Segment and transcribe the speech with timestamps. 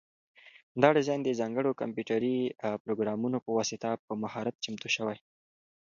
[0.81, 2.37] دا ډیزاین د ځانګړو کمپیوټري
[2.83, 5.17] پروګرامونو په واسطه په مهارت چمتو شوی.